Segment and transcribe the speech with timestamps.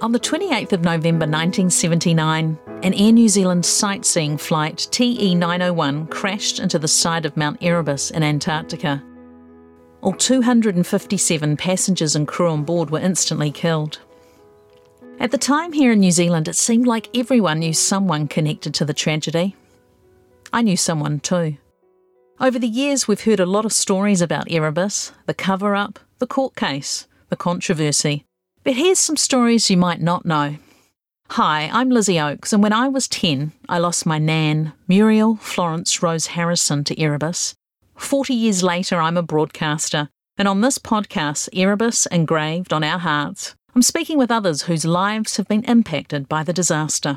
[0.00, 6.60] On the 28th of November 1979, an Air New Zealand sightseeing flight TE 901 crashed
[6.60, 9.02] into the side of Mount Erebus in Antarctica.
[10.00, 13.98] All 257 passengers and crew on board were instantly killed.
[15.18, 18.84] At the time here in New Zealand, it seemed like everyone knew someone connected to
[18.84, 19.56] the tragedy.
[20.52, 21.56] I knew someone too.
[22.38, 26.28] Over the years, we've heard a lot of stories about Erebus, the cover up, the
[26.28, 28.27] court case, the controversy.
[28.68, 30.56] But here's some stories you might not know.
[31.30, 36.02] Hi, I'm Lizzie Oakes, and when I was 10, I lost my nan, Muriel Florence
[36.02, 37.54] Rose Harrison, to Erebus.
[37.96, 43.54] 40 years later, I'm a broadcaster, and on this podcast, Erebus Engraved on Our Hearts,
[43.74, 47.16] I'm speaking with others whose lives have been impacted by the disaster.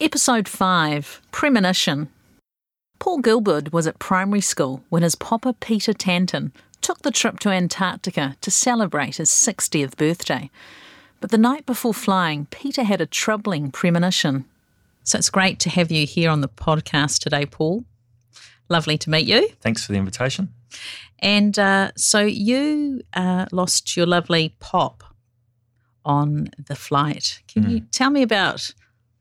[0.00, 2.08] Episode 5 Premonition.
[2.98, 7.50] Paul Gilbert was at primary school when his papa Peter Tanton took the trip to
[7.50, 10.50] Antarctica to celebrate his 60th birthday.
[11.20, 14.46] But the night before flying, Peter had a troubling premonition.
[15.04, 17.84] So it's great to have you here on the podcast today, Paul.
[18.68, 19.48] Lovely to meet you.
[19.60, 20.54] Thanks for the invitation.
[21.18, 25.04] And uh, so you uh, lost your lovely pop
[26.04, 27.42] on the flight.
[27.48, 27.70] Can mm.
[27.70, 28.72] you tell me about?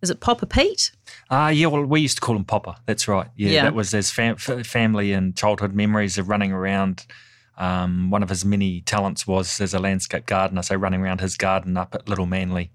[0.02, 0.92] Is it Papa Pete?
[1.30, 2.78] Uh, yeah, well, we used to call him Papa.
[2.86, 3.28] That's right.
[3.36, 3.64] Yeah, yeah.
[3.64, 7.06] that was his fam- family and childhood memories of running around.
[7.60, 11.38] Um, one of his many talents was as a landscape gardener, so running around his
[11.38, 12.72] garden up at Little Manly,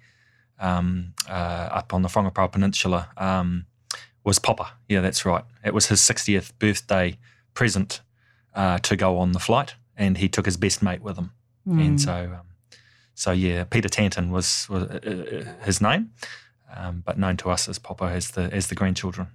[0.61, 1.33] um, uh,
[1.73, 3.67] up on the Whangaparaoa Peninsula, um,
[4.23, 4.69] was Popper.
[4.89, 5.45] Yeah, that's right.
[5.65, 7.19] It was his 60th birthday
[7.55, 8.03] present
[8.55, 11.33] uh, to go on the flight, and he took his best mate with him.
[11.67, 11.87] Mm.
[11.87, 12.47] And so um,
[13.15, 16.11] so yeah, Peter Tanton was, was uh, uh, his name,
[16.75, 19.29] um, but known to us as Popper as the as the grandchildren.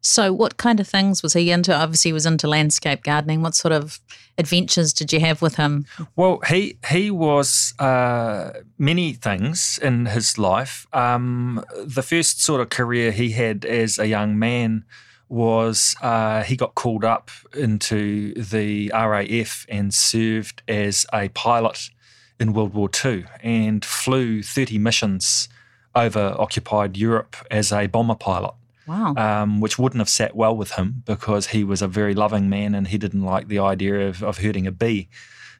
[0.00, 1.74] So, what kind of things was he into?
[1.74, 3.42] Obviously, he was into landscape gardening.
[3.42, 3.98] What sort of
[4.38, 5.84] adventures did you have with him?
[6.14, 10.86] Well, he he was uh, many things in his life.
[10.92, 14.84] Um, the first sort of career he had as a young man
[15.28, 21.90] was uh, he got called up into the RAF and served as a pilot
[22.38, 25.48] in World War II and flew 30 missions
[25.94, 28.54] over occupied Europe as a bomber pilot.
[28.86, 29.14] Wow.
[29.16, 32.74] Um, which wouldn't have sat well with him because he was a very loving man
[32.74, 35.08] and he didn't like the idea of, of hurting a bee.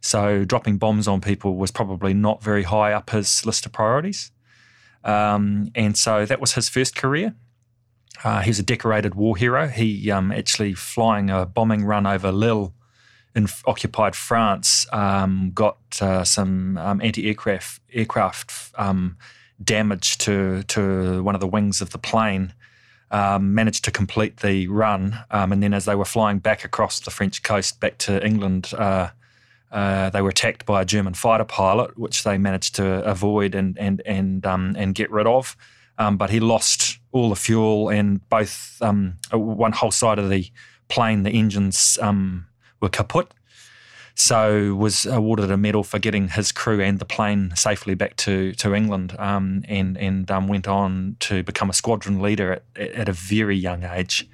[0.00, 4.30] So dropping bombs on people was probably not very high up his list of priorities.
[5.02, 7.34] Um, and so that was his first career.
[8.24, 9.68] Uh, he was a decorated war hero.
[9.68, 12.72] He um, actually flying a bombing run over Lille
[13.34, 19.18] in occupied France um, got uh, some um, anti-aircraft aircraft um,
[19.62, 22.54] damage to to one of the wings of the plane.
[23.10, 26.98] Um, managed to complete the run, um, and then as they were flying back across
[26.98, 29.10] the French coast back to England, uh,
[29.70, 33.78] uh, they were attacked by a German fighter pilot, which they managed to avoid and
[33.78, 35.56] and and um, and get rid of.
[35.96, 38.82] but he lost all the fuel and both
[39.32, 40.50] one whole side of the
[40.88, 43.32] plane, the engines were kaput.
[44.18, 48.52] So was awarded a medal for getting his crew and the plane safely back to
[48.54, 53.08] to England, um, and and um, went on to become a squadron leader at, at
[53.10, 54.26] a very young age,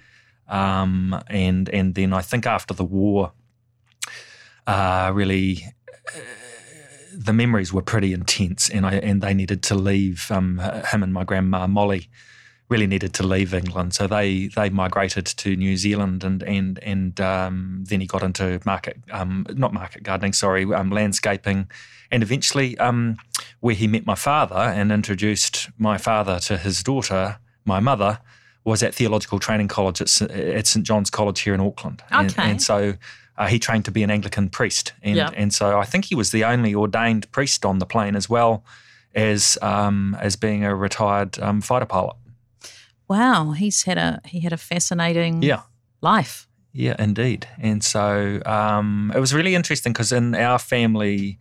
[0.48, 3.32] um, and and then I think after the war,
[4.66, 5.64] uh, really.
[6.08, 6.20] Uh,
[7.14, 11.12] the memories were pretty intense, and I and they needed to leave um, him and
[11.12, 12.08] my grandma Molly
[12.72, 13.94] really needed to leave England.
[13.94, 18.60] So they they migrated to New Zealand and and and um, then he got into
[18.64, 21.68] market um, not market gardening, sorry, um, landscaping,
[22.10, 23.18] and eventually um,
[23.60, 28.18] where he met my father and introduced my father to his daughter, my mother.
[28.64, 32.16] Was at Theological Training College at, at St John's College here in Auckland, okay.
[32.20, 32.94] and, and so
[33.36, 35.34] uh, he trained to be an Anglican priest, and yep.
[35.36, 38.64] and so I think he was the only ordained priest on the plane as well
[39.16, 42.14] as um, as being a retired um, fighter pilot.
[43.12, 45.60] Wow, he's had a he had a fascinating yeah.
[46.00, 46.48] life.
[46.72, 47.46] Yeah, indeed.
[47.58, 51.38] And so um, it was really interesting because in our family,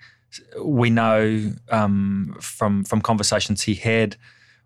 [0.62, 4.18] we know um, from from conversations he had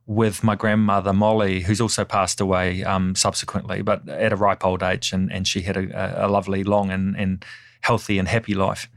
[0.08, 4.82] with my grandmother Molly, who's also passed away um, subsequently, but at a ripe old
[4.82, 7.46] age, and, and she had a, a lovely, long, and, and
[7.82, 8.90] healthy and happy life.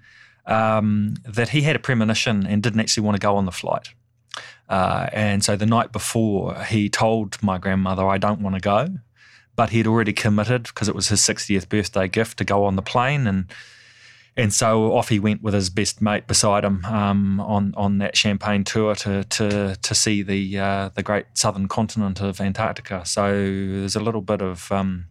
[0.46, 3.88] Um, that he had a premonition and didn't actually want to go on the flight.
[4.68, 8.88] Uh, and so the night before, he told my grandmother, I don't want to go.
[9.56, 12.82] But he'd already committed because it was his 60th birthday gift to go on the
[12.82, 13.26] plane.
[13.26, 13.46] And
[14.38, 18.16] and so off he went with his best mate beside him um, on on that
[18.16, 23.04] champagne tour to to to see the uh, the great southern continent of Antarctica.
[23.04, 25.06] So there's a little bit of um,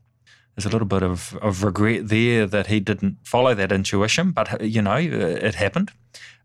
[0.55, 4.61] there's a little bit of, of regret there that he didn't follow that intuition, but
[4.61, 5.91] you know it happened,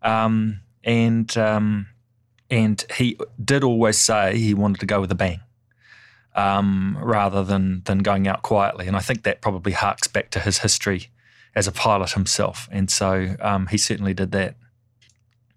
[0.02, 1.86] um, and um,
[2.52, 5.40] and he did always say he wanted to go with a bang
[6.34, 8.86] um, rather than than going out quietly.
[8.86, 11.08] And I think that probably harks back to his history
[11.54, 12.68] as a pilot himself.
[12.70, 14.56] And so um, he certainly did that.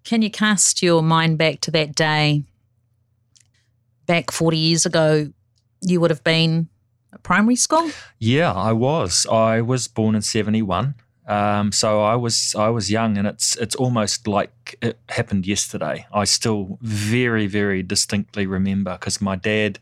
[0.04, 2.44] Can you cast your mind back to that day?
[4.06, 5.32] Back 40 years ago,
[5.82, 6.68] you would have been
[7.12, 7.90] at primary school?
[8.18, 9.26] Yeah, I was.
[9.26, 10.94] I was born in 71.
[11.26, 16.06] Um, so I was I was young, and it's it's almost like it happened yesterday.
[16.12, 19.80] I still very very distinctly remember because my dad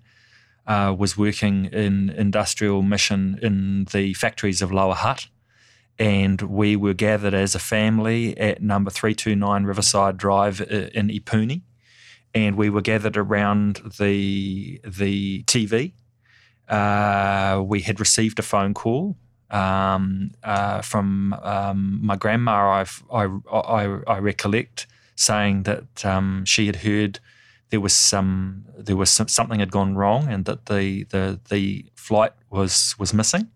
[0.67, 5.29] uh, was working in industrial mission in the factories of Lower Hutt,
[5.99, 11.63] and we were gathered as a family at number 329 Riverside Drive uh, in Epuni.
[12.35, 15.93] And we were gathered around the, the TV.
[16.69, 19.17] Uh, we had received a phone call
[19.51, 24.87] um, uh, from um, my grandma, I've, I, I, I, recollect,
[25.17, 27.21] saying that um, she had heard
[27.71, 31.87] there was some there was some, something had gone wrong and that the the the
[31.95, 33.49] flight was was missing.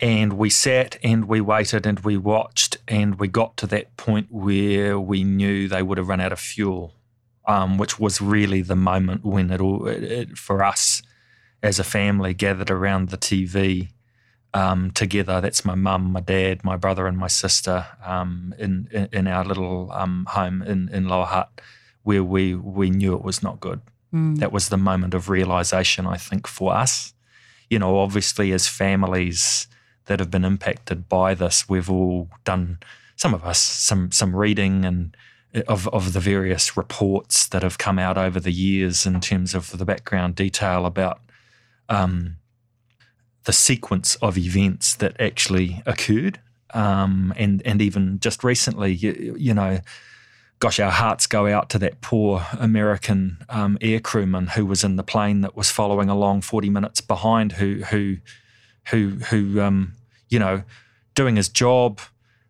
[0.00, 4.26] And we sat and we waited and we watched and we got to that point
[4.30, 6.94] where we knew they would have run out of fuel,
[7.46, 11.02] um, which was really the moment when it all it, it, for us
[11.62, 13.88] as a family gathered around the TV
[14.54, 15.40] um, together.
[15.40, 19.44] That's my mum, my dad, my brother, and my sister um, in, in, in our
[19.44, 21.60] little um, home in in Lower Hutt,
[22.04, 23.80] where we we knew it was not good.
[24.14, 24.38] Mm.
[24.38, 27.12] That was the moment of realization, I think, for us.
[27.68, 29.66] You know, obviously as families
[30.06, 31.68] that have been impacted by this.
[31.68, 32.78] We've all done
[33.16, 35.16] some of us some some reading and
[35.54, 39.54] uh, of of the various reports that have come out over the years in terms
[39.54, 41.20] of the background detail about
[41.88, 42.36] um,
[43.44, 46.40] the sequence of events that actually occurred,
[46.72, 49.80] um, and and even just recently, you, you, know.
[50.60, 54.96] Gosh, our hearts go out to that poor American um, air crewman who was in
[54.96, 58.18] the plane that was following along 40 minutes behind, who who
[58.86, 59.92] who who um,
[60.28, 60.62] you know
[61.14, 62.00] doing his job.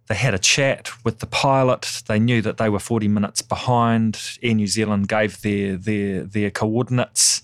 [0.06, 2.02] They had a chat with the pilot.
[2.06, 4.20] They knew that they were 40 minutes behind.
[4.42, 7.42] Air New Zealand gave their their their coordinates.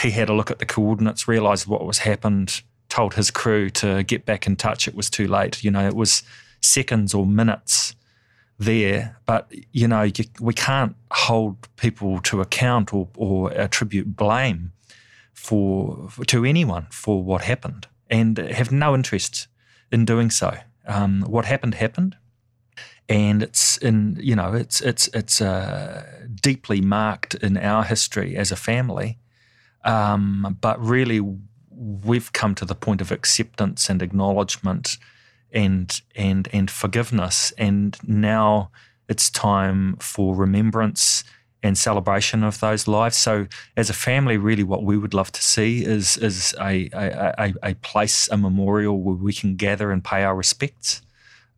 [0.00, 4.02] He had a look at the coordinates, realised what was happened, told his crew to
[4.02, 4.88] get back in touch.
[4.88, 5.62] It was too late.
[5.62, 6.22] You know, it was
[6.60, 7.94] seconds or minutes
[8.58, 14.72] there, but you know, you, we can't hold people to account or, or attribute blame
[15.32, 19.46] for to anyone for what happened and have no interest
[19.92, 20.58] in doing so.
[20.86, 22.16] Um, what happened happened,
[23.08, 26.04] and it's in you know it's it's it's uh,
[26.40, 29.18] deeply marked in our history as a family.
[29.84, 31.20] Um, but really,
[31.78, 34.98] we've come to the point of acceptance and acknowledgement,
[35.52, 38.70] and and and forgiveness, and now
[39.08, 41.24] it's time for remembrance
[41.62, 43.16] and celebration of those lives.
[43.16, 43.46] So,
[43.76, 47.74] as a family, really, what we would love to see is is a a, a,
[47.76, 51.02] place, a memorial where we can gather and pay our respects,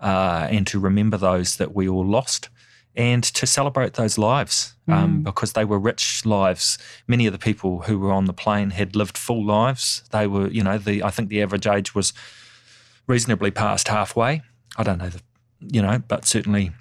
[0.01, 2.49] uh, and to remember those that we all lost,
[2.97, 5.25] and to celebrate those lives um, mm.
[5.25, 6.79] because they were rich lives.
[7.07, 10.03] Many of the people who were on the plane had lived full lives.
[10.11, 12.13] They were, you know, the I think the average age was
[13.07, 14.43] reasonably past halfway.
[14.77, 15.21] I don't know the,
[15.61, 16.73] you know, but certainly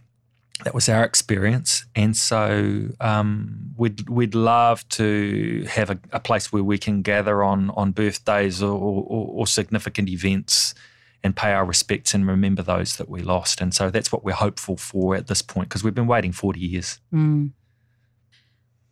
[0.64, 6.52] that was our experience, and so um, we'd we'd love to have a, a, place
[6.52, 10.74] where we can gather on on birthdays or, or, or, significant events
[11.23, 13.61] and pay our respects and remember those that we lost.
[13.61, 16.61] And so that's what we're hopeful for at this point because we've been waiting forty
[16.61, 16.99] years.
[17.14, 17.52] Mm.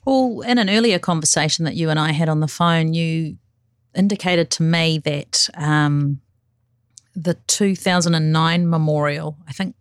[0.03, 3.38] Paul, in an earlier conversation that you and I had on the phone, you
[3.93, 6.22] indicated to me that um,
[7.13, 9.75] the 2009 memorial, I think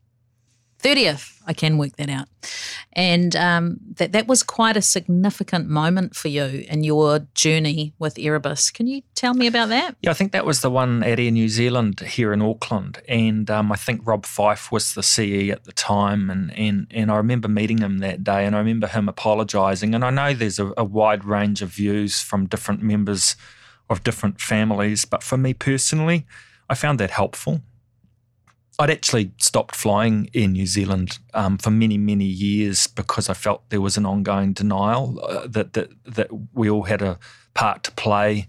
[0.86, 2.28] 30th I can work that out.
[2.92, 8.18] And um, that that was quite a significant moment for you in your journey with
[8.18, 8.72] Erebus.
[8.72, 9.96] Can you tell me about that?
[10.02, 13.48] Yeah, I think that was the one at Air New Zealand here in Auckland, and
[13.50, 17.16] um, I think Rob Fyfe was the CE at the time, and and and I
[17.16, 19.94] remember meeting him that day, and I remember him apologising.
[19.94, 23.36] And I know there's a, a wide range of views from different members
[23.88, 26.26] of different families, but for me personally,
[26.68, 27.60] I found that helpful.
[28.78, 33.68] I'd actually stopped flying in New Zealand um, for many, many years because I felt
[33.70, 37.18] there was an ongoing denial uh, that, that that we all had a
[37.54, 38.48] part to play,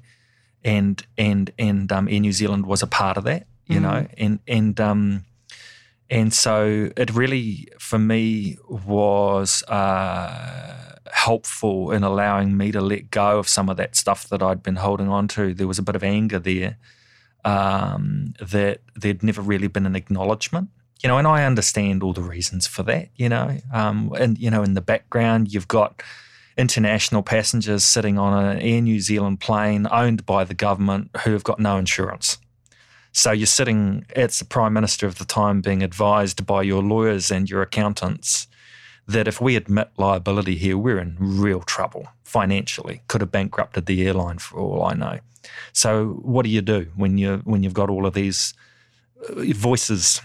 [0.63, 3.83] and and and um, Air New Zealand was a part of that, you mm.
[3.83, 5.25] know, and and um,
[6.09, 13.39] and so it really for me was uh, helpful in allowing me to let go
[13.39, 15.53] of some of that stuff that I'd been holding on to.
[15.53, 16.77] There was a bit of anger there
[17.47, 20.69] um, that there'd never really been an acknowledgement.
[21.01, 23.09] You know, and I understand all the reasons for that.
[23.15, 26.03] You know, um, and you know, in the background, you've got
[26.57, 31.43] international passengers sitting on an Air New Zealand plane owned by the government who have
[31.43, 32.37] got no insurance.
[33.13, 37.31] So you're sitting as the Prime Minister of the time being advised by your lawyers
[37.31, 38.47] and your accountants
[39.07, 43.01] that if we admit liability here, we're in real trouble financially.
[43.07, 45.19] Could have bankrupted the airline for all I know.
[45.71, 48.53] So what do you do when you when you've got all of these
[49.29, 50.21] uh, voices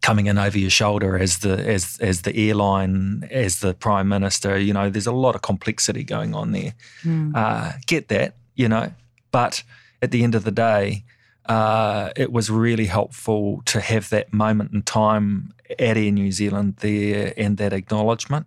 [0.00, 4.58] coming in over your shoulder as the as as the airline as the prime minister?
[4.58, 6.74] You know, there's a lot of complexity going on there.
[7.02, 7.32] Mm.
[7.34, 8.92] Uh, get that, you know,
[9.30, 9.62] but
[10.00, 11.04] at the end of the day,
[11.48, 16.76] uh, it was really helpful to have that moment in time at Air New Zealand
[16.78, 18.46] there and that acknowledgement.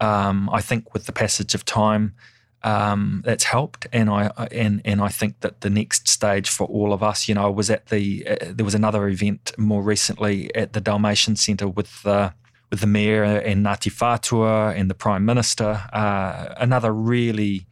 [0.00, 2.14] Um, I think with the passage of time,
[2.62, 6.94] um, that's helped, and I and and I think that the next stage for all
[6.94, 10.54] of us, you know, I was at the uh, there was another event more recently
[10.54, 12.06] at the Dalmatian Centre with.
[12.06, 12.30] Uh,
[12.70, 17.66] with the mayor and Ngāti Whātua and the prime minister, uh, another really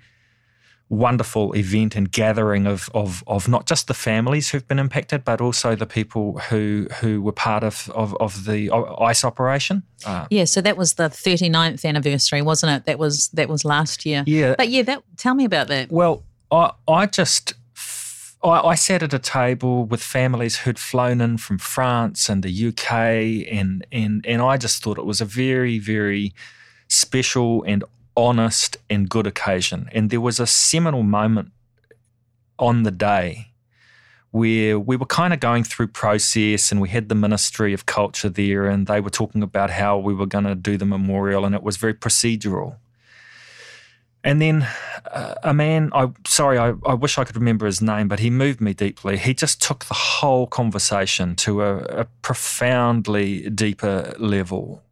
[0.93, 5.41] wonderful event and gathering of, of, of not just the families who've been impacted, but
[5.41, 9.83] also the people who who were part of, of, of the ice operation.
[10.05, 12.85] Uh, yeah, so that was the 39th anniversary, wasn't it?
[12.85, 14.23] That was that was last year.
[14.27, 14.55] Yeah.
[14.57, 15.91] But yeah, that tell me about that.
[15.91, 17.55] Well, I, I just
[18.45, 22.69] I, I sat at a table with families who'd flown in from France and the
[22.69, 26.35] UK and and and I just thought it was a very, very
[26.89, 27.83] special and
[28.17, 29.89] honest and good occasion.
[29.93, 31.53] And there was a seminal moment
[32.59, 33.53] on the day
[34.31, 38.31] where we were kind of going through process and we had the Ministry of Culture
[38.31, 41.55] there and they were talking about how we were going to do the memorial and
[41.55, 42.77] it was very procedural.
[44.25, 44.67] And then
[45.11, 48.31] uh, a man, I sorry, I, I, wish I could remember his name, but he
[48.31, 49.19] moved me deeply.
[49.19, 54.83] He just took the whole conversation to a, a profoundly deeper level,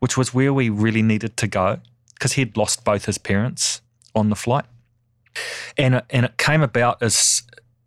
[0.00, 1.80] which was where we really needed to go
[2.18, 3.82] because he'd lost both his parents
[4.14, 4.64] on the flight.
[5.76, 7.42] And, and it came about as,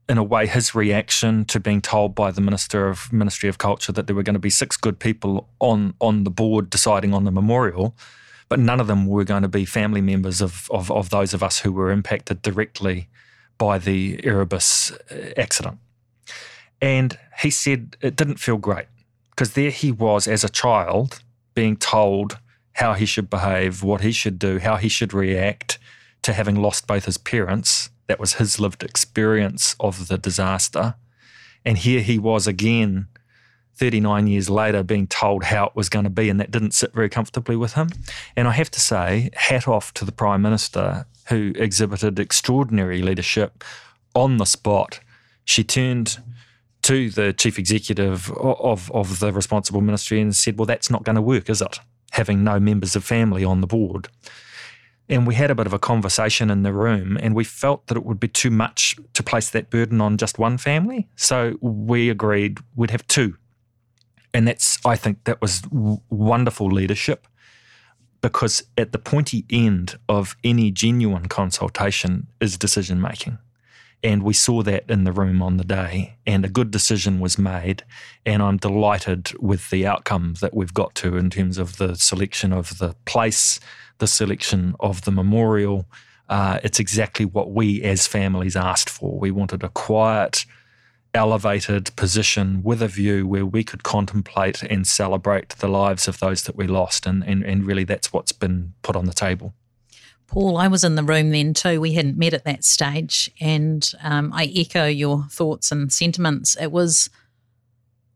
[0.07, 3.91] in a way, his reaction to being told by the Minister of Ministry of Culture
[3.91, 7.24] that there were going to be six good people on, on the board deciding on
[7.24, 7.95] the memorial,
[8.50, 11.41] but none of them were going to be family members of, of, of those of
[11.41, 13.07] us who were impacted directly
[13.57, 15.79] by the Erebus uh, accident.
[16.81, 18.86] And he said it didn't feel great
[19.31, 21.21] because there he was as a child
[21.55, 22.38] being told
[22.74, 25.80] how he should behave, what he should do, how he should react
[26.22, 27.90] to having lost both his parents.
[28.08, 30.96] That was his lived experience of the disaster.
[31.66, 33.08] And here he was again,
[33.76, 36.94] 39 years later, being told how it was going to be, and that didn't sit
[36.94, 37.90] very comfortably with him.
[38.36, 43.64] And I have to say, hat off to the Prime Minister who exhibited extraordinary leadership
[44.16, 45.00] on the spot.
[45.46, 46.18] She turned
[46.82, 51.16] to the chief executive of, of the responsible ministry and said, Well, that's not going
[51.16, 51.80] to work, is it?
[52.12, 54.08] Having no members of family on the board.
[55.08, 57.98] And we had a bit of a conversation in the room, and we felt that
[57.98, 61.08] it would be too much to place that burden on just one family.
[61.16, 63.36] So we agreed we'd have two.
[64.34, 67.28] And that's, I think, that was w- wonderful leadership
[68.22, 73.39] because at the pointy end of any genuine consultation is decision making.
[74.01, 77.38] And we saw that in the room on the day, and a good decision was
[77.38, 77.84] made.
[78.25, 82.53] And I'm delighted with the outcome that we've got to in terms of the selection
[82.53, 83.60] of the place,
[83.98, 85.86] the selection of the memorial.
[86.29, 89.20] Uh, it's exactly what we as families asked for.
[89.20, 90.46] We wanted a quiet,
[91.13, 96.44] elevated position with a view where we could contemplate and celebrate the lives of those
[96.44, 97.06] that we lost.
[97.06, 99.53] And, and, and really, that's what's been put on the table.
[100.29, 101.81] Paul, I was in the room then too.
[101.81, 106.55] We hadn't met at that stage, and um, I echo your thoughts and sentiments.
[106.62, 107.09] It was,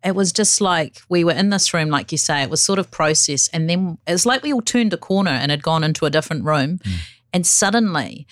[0.03, 2.43] it was just like we were in this room, like you say.
[2.43, 5.31] It was sort of process, and then it was like we all turned a corner
[5.31, 6.93] and had gone into a different room, mm.
[7.33, 8.27] and suddenly.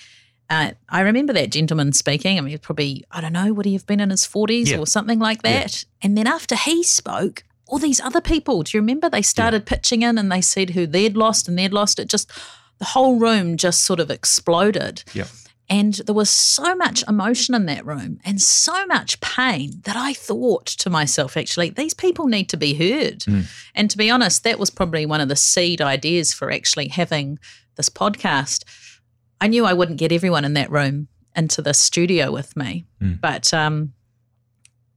[0.47, 2.37] Uh, I remember that gentleman speaking.
[2.37, 4.79] I mean, probably, I don't know, would he have been in his 40s yeah.
[4.79, 5.81] or something like that?
[5.81, 5.87] Yeah.
[6.01, 9.09] And then after he spoke, all these other people, do you remember?
[9.09, 9.69] They started yeah.
[9.77, 11.99] pitching in and they said who they'd lost and they'd lost.
[11.99, 12.29] It just,
[12.81, 15.03] the whole room just sort of exploded.
[15.13, 15.27] Yeah.
[15.69, 20.13] And there was so much emotion in that room and so much pain that I
[20.13, 23.19] thought to myself, actually, these people need to be heard.
[23.19, 23.45] Mm.
[23.75, 27.37] And to be honest, that was probably one of the seed ideas for actually having
[27.75, 28.63] this podcast.
[29.39, 33.21] I knew I wouldn't get everyone in that room into the studio with me, mm.
[33.21, 33.93] but um,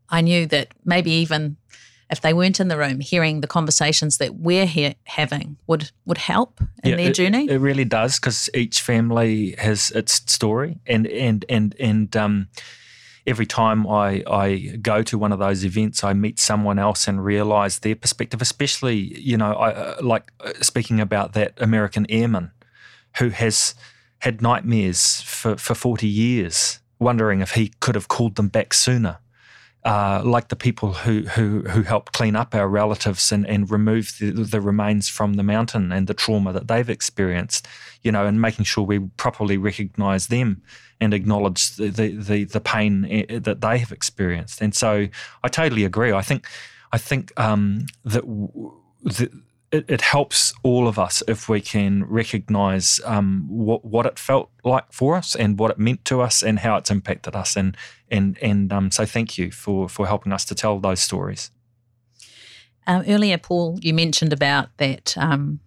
[0.09, 1.59] I knew that maybe even
[2.11, 6.19] if they weren't in the room, hearing the conversations that we're here having would would
[6.19, 7.49] help in yeah, their it, journey.
[7.49, 12.49] It really does because each family has its story, and and and and um,
[13.27, 17.25] every time I I go to one of those events, I meet someone else and
[17.25, 18.43] realize their perspective.
[18.43, 22.53] Especially, you know, I uh, like uh, speaking about that American airman
[23.19, 23.75] who has
[24.19, 29.19] had nightmares for, for 40 years, wondering if he could have called them back sooner.
[29.85, 34.17] Uh, like the people who, who who helped clean up our relatives and, and remove
[34.19, 37.69] the, the remains from the mountain and the trauma that they've experienced,
[38.01, 40.63] you know, and making sure we properly recognise them
[41.03, 44.63] and acknowledge the, the, the, the, pain eh, that they have experienced.
[44.63, 45.07] And so
[45.43, 46.13] I totally agree.
[46.13, 46.47] I think
[46.91, 48.25] I think um, that.
[49.03, 49.31] The,
[49.75, 54.51] it, it, helps all of us if we can recognize um, what, what it felt
[54.63, 57.57] like for us and what it meant to us and how it's impacted us.
[57.57, 57.77] And
[58.09, 61.51] and and um, so thank you for for helping us to tell those stories.
[62.87, 65.59] Um, earlier, Paul, you mentioned about that um,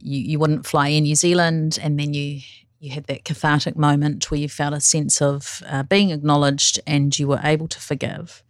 [0.00, 2.40] you you wouldn't fly in New Zealand, and then you
[2.80, 7.16] you had that cathartic moment where you felt a sense of uh, being acknowledged and
[7.16, 8.42] you were able to forgive.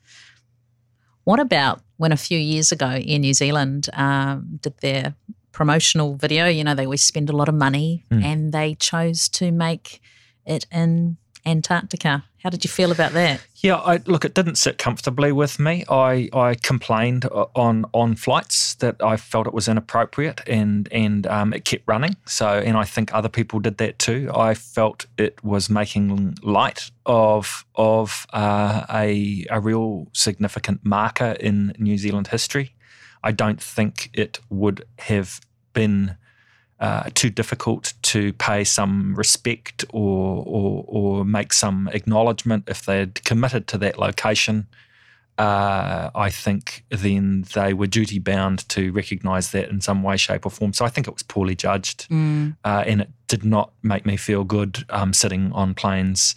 [1.24, 5.14] What about when a few years ago Air New Zealand um, did their
[5.52, 6.46] promotional video?
[6.46, 8.24] You know, they always spend a lot of money mm.
[8.24, 10.00] and they chose to make
[10.46, 12.24] it in Antarctica.
[12.42, 13.40] How did you feel about that?
[13.56, 15.84] Yeah, I, look, it didn't sit comfortably with me.
[15.88, 21.52] I, I complained on on flights that I felt it was inappropriate, and and um,
[21.52, 22.16] it kept running.
[22.26, 24.30] So, and I think other people did that too.
[24.34, 31.74] I felt it was making light of of uh, a a real significant marker in
[31.78, 32.74] New Zealand history.
[33.24, 35.40] I don't think it would have
[35.72, 36.16] been
[36.80, 43.22] uh, too difficult to pay some respect or, or, or make some acknowledgement if they'd
[43.24, 44.66] committed to that location.
[45.36, 50.44] Uh, I think then they were duty bound to recognise that in some way, shape,
[50.44, 50.72] or form.
[50.72, 52.56] So I think it was poorly judged, mm.
[52.64, 56.34] uh, and it did not make me feel good um, sitting on planes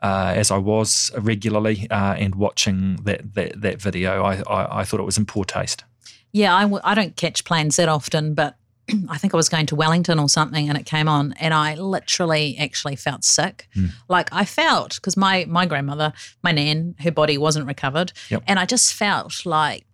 [0.00, 4.22] uh, as I was regularly uh, and watching that that, that video.
[4.22, 5.82] I, I, I thought it was in poor taste.
[6.30, 8.56] Yeah, I w- I don't catch planes that often, but
[9.08, 11.74] I think I was going to Wellington or something and it came on and I
[11.74, 13.68] literally actually felt sick.
[13.76, 13.90] Mm.
[14.08, 18.42] Like I felt because my my grandmother, my nan, her body wasn't recovered yep.
[18.46, 19.86] and I just felt like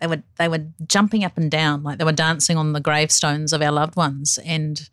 [0.00, 3.52] they were they were jumping up and down like they were dancing on the gravestones
[3.52, 4.88] of our loved ones and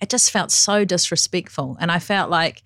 [0.00, 2.62] it just felt so disrespectful and I felt like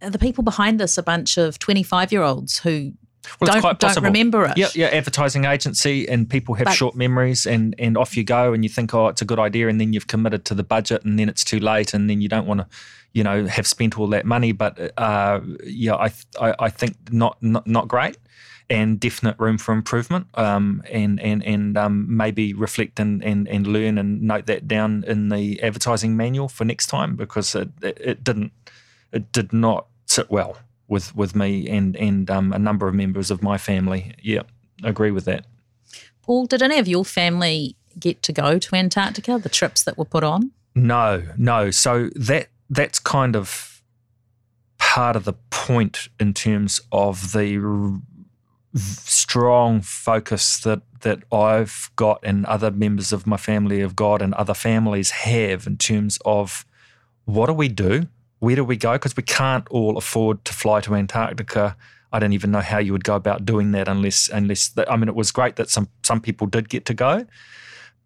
[0.00, 2.92] the people behind this a bunch of 25 year olds who
[3.40, 4.02] well, don't, quite possible.
[4.02, 4.56] Don't remember it.
[4.56, 8.52] Yeah, yeah, advertising agency, and people have but, short memories, and and off you go,
[8.52, 11.04] and you think, oh, it's a good idea, and then you've committed to the budget,
[11.04, 12.66] and then it's too late, and then you don't want to,
[13.12, 14.52] you know, have spent all that money.
[14.52, 18.16] But uh, yeah, I, I, I think not, not not great,
[18.68, 23.66] and definite room for improvement, um, and and and um, maybe reflect and, and and
[23.66, 28.24] learn and note that down in the advertising manual for next time because it, it
[28.24, 28.52] didn't,
[29.12, 30.56] it did not sit well
[30.88, 34.14] with with me and and um, a number of members of my family.
[34.22, 34.42] Yeah,
[34.82, 35.46] agree with that.
[36.22, 39.38] Paul, did any of your family get to go to Antarctica?
[39.38, 40.50] The trips that were put on?
[40.74, 41.70] No, no.
[41.70, 43.82] So that that's kind of
[44.78, 48.00] part of the point in terms of the r-
[48.74, 54.34] strong focus that that I've got and other members of my family have got and
[54.34, 56.66] other families have in terms of
[57.24, 58.08] what do we do
[58.46, 58.92] where do we go?
[58.92, 61.76] Because we can't all afford to fly to Antarctica.
[62.12, 65.08] I don't even know how you would go about doing that unless unless I mean
[65.08, 67.26] it was great that some some people did get to go,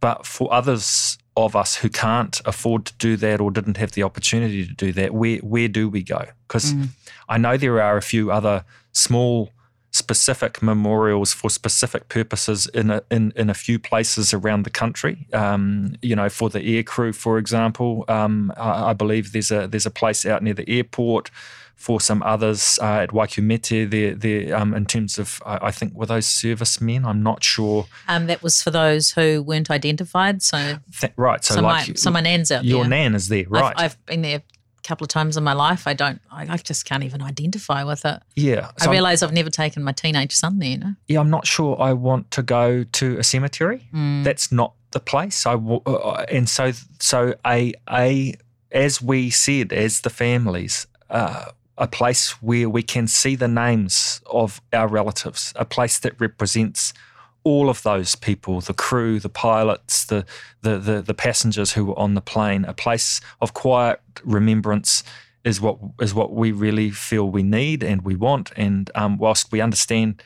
[0.00, 4.02] but for others of us who can't afford to do that or didn't have the
[4.02, 6.24] opportunity to do that, where where do we go?
[6.48, 6.88] Because mm.
[7.28, 9.52] I know there are a few other small
[9.92, 15.26] specific memorials for specific purposes in a, in, in a few places around the country.
[15.32, 19.66] Um, you know, for the air crew, for example, um, I, I, believe there's a
[19.66, 21.30] there's a place out near the airport.
[21.76, 25.94] For some others uh, at Waikumete, there, there um, in terms of, I, I, think,
[25.94, 27.06] were those servicemen?
[27.06, 27.86] I'm not sure.
[28.06, 30.42] Um, that was for those who weren't identified.
[30.42, 31.42] So, Th- right.
[31.42, 32.90] So, so like, my, so my nan's out your there.
[32.90, 33.72] nan is there, right?
[33.78, 34.42] I've, I've been there
[34.90, 35.86] couple of times in my life.
[35.86, 38.20] I don't, I, I just can't even identify with it.
[38.34, 38.70] Yeah.
[38.78, 40.70] So I realize i have never taken my teenage son there.
[40.70, 40.94] You know?
[41.06, 43.88] Yeah, I'm not sure I want to go to a cemetery.
[43.94, 44.24] Mm.
[44.24, 45.46] That's not the place.
[45.46, 48.34] I uh, uh, and so so a a
[48.72, 50.86] as we said as the families.
[51.08, 51.46] Uh,
[51.78, 56.92] a place where we can see the names of our relatives, a place that represents
[57.44, 60.24] all of those people the crew, the pilots, the,
[60.62, 62.64] the, the, the, passengers who were on the plane.
[62.64, 65.02] A place of quiet remembrance
[65.44, 68.52] is what is what we really feel we need and we want.
[68.56, 70.22] And um, whilst we understand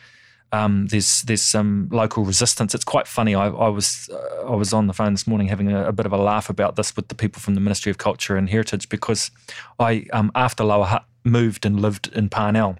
[0.53, 3.35] um, there's there's some local resistance, it's quite funny.
[3.35, 6.07] I, I was uh, I was on the phone this morning having a, a, bit
[6.07, 8.89] of a laugh about this with the people from the Ministry of Culture and Heritage
[8.89, 9.31] because
[9.79, 12.77] I um, after Lower Hutt moved and lived in Parnell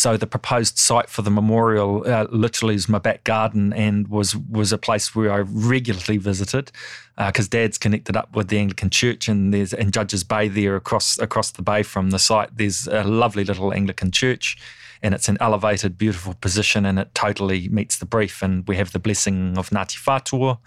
[0.00, 4.34] So the proposed site for the memorial uh, literally is my back garden and was
[4.34, 6.72] was a place where I regularly visited
[7.18, 10.74] because uh, Dad's connected up with the Anglican Church and there's in Judges Bay there
[10.74, 12.48] across across the bay from the site.
[12.56, 14.56] There's a lovely little Anglican church
[15.02, 18.42] and it's an elevated, beautiful position, and it totally meets the brief.
[18.42, 20.58] And we have the blessing of Ngāti Whātua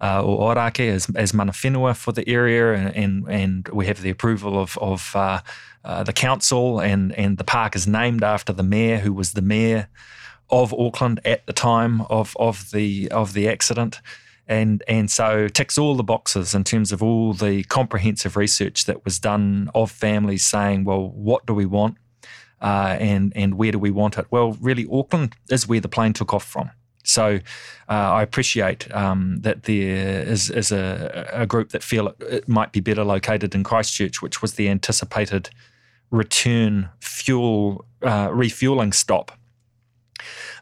[0.00, 4.00] uh, or Ōrākei as, as mana whenua for the area, and, and, and we have
[4.00, 5.40] the approval of, of uh,
[5.84, 9.42] uh, the council, and, and the park is named after the mayor, who was the
[9.42, 9.88] mayor
[10.50, 14.00] of Auckland at the time of, of the of the accident
[14.46, 19.04] and and so ticks all the boxes in terms of all the comprehensive research that
[19.04, 21.96] was done of families saying, well, what do we want?
[22.60, 24.26] Uh, and and where do we want it?
[24.30, 26.70] Well, really, Auckland is where the plane took off from.
[27.04, 27.40] So
[27.88, 32.48] uh, I appreciate um, that there is, is a, a, group that feel it, it,
[32.48, 35.50] might be better located in Christchurch, which was the anticipated
[36.10, 39.32] return fuel uh, refueling stop.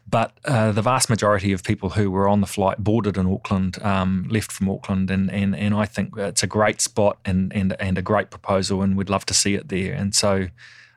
[0.05, 3.81] But uh, the vast majority of people who were on the flight boarded in Auckland,
[3.81, 7.73] um, left from Auckland, and, and and I think it's a great spot and and
[7.79, 9.93] and a great proposal, and we'd love to see it there.
[9.93, 10.47] And so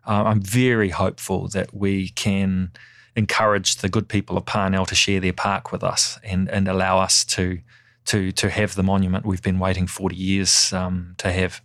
[0.06, 2.70] uh, I'm very hopeful that we can
[3.16, 6.98] encourage the good people of Parnell to share their park with us and, and allow
[6.98, 7.60] us to
[8.06, 11.60] to to have the monument we've been waiting 40 years um, to have.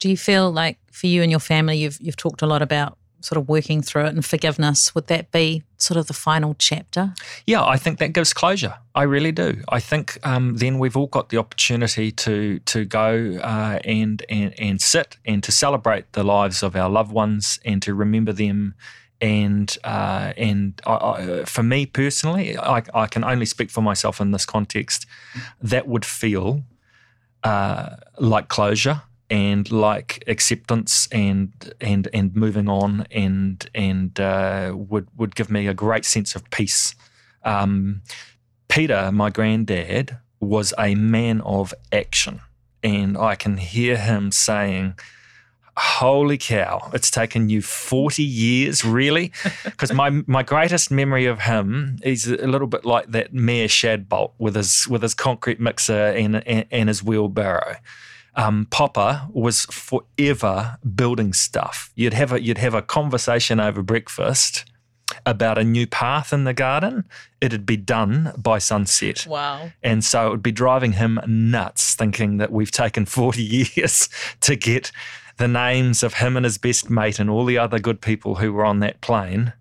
[0.00, 2.97] Do you feel like for you and your family, you've you've talked a lot about
[3.20, 7.14] sort of working through it and forgiveness, would that be sort of the final chapter?
[7.46, 8.74] Yeah, I think that gives closure.
[8.94, 9.62] I really do.
[9.68, 14.54] I think um, then we've all got the opportunity to to go uh, and, and
[14.58, 18.74] and sit and to celebrate the lives of our loved ones and to remember them.
[19.20, 24.20] And uh, and I, I, for me personally, I, I can only speak for myself
[24.20, 25.06] in this context.
[25.60, 26.62] That would feel
[27.42, 35.08] uh, like closure and like acceptance and and and moving on and and uh, would
[35.16, 36.94] would give me a great sense of peace.
[37.44, 38.02] Um,
[38.68, 42.40] Peter, my granddad, was a man of action,
[42.82, 44.94] and I can hear him saying.
[45.80, 49.30] Holy cow, it's taken you 40 years, really?
[49.64, 54.32] Because my, my greatest memory of him is a little bit like that Mayor Shadbolt
[54.38, 57.76] with his with his concrete mixer and, and, and his wheelbarrow
[58.38, 61.90] um, Papa was forever building stuff.
[61.96, 64.64] You'd have a you'd have a conversation over breakfast
[65.26, 67.04] about a new path in the garden.
[67.40, 69.26] It'd be done by sunset.
[69.28, 69.72] Wow!
[69.82, 74.08] And so it would be driving him nuts, thinking that we've taken forty years
[74.40, 74.92] to get
[75.36, 78.52] the names of him and his best mate and all the other good people who
[78.52, 79.52] were on that plane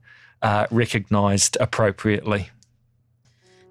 [0.44, 2.50] uh, recognised appropriately.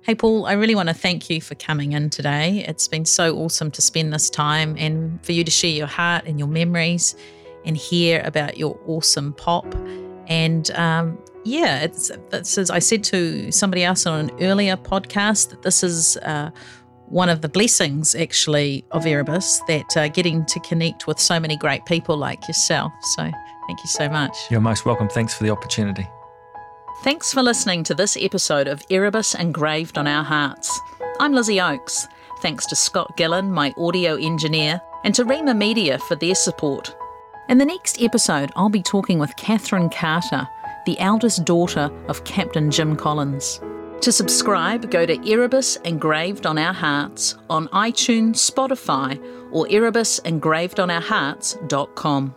[0.07, 2.65] Hey, Paul, I really want to thank you for coming in today.
[2.69, 6.27] It's been so awesome to spend this time and for you to share your heart
[6.27, 7.17] and your memories
[7.65, 9.67] and hear about your awesome pop.
[10.29, 15.51] And um, yeah, it's, it's, as I said to somebody else on an earlier podcast,
[15.51, 16.53] that this is uh,
[17.07, 21.57] one of the blessings actually of Erebus that uh, getting to connect with so many
[21.57, 22.93] great people like yourself.
[23.17, 24.37] So thank you so much.
[24.53, 25.09] You're most welcome.
[25.09, 26.07] Thanks for the opportunity.
[27.03, 30.81] Thanks for listening to this episode of Erebus Engraved on Our Hearts.
[31.21, 32.09] I'm Lizzie Oakes.
[32.43, 36.95] Thanks to Scott Gillen, my audio engineer, and to Rima Media for their support.
[37.49, 40.49] In the next episode, I'll be talking with Catherine Carter,
[40.85, 43.61] the eldest daughter of Captain Jim Collins.
[44.01, 52.35] To subscribe, go to Erebus Engraved on Our Hearts on iTunes, Spotify, or erebusengravedonourhearts.com.